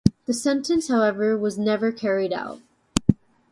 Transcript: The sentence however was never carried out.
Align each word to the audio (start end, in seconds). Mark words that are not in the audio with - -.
The 0.25 0.33
sentence 0.33 0.87
however 0.87 1.37
was 1.37 1.59
never 1.59 1.91
carried 1.91 2.33
out. 2.33 2.59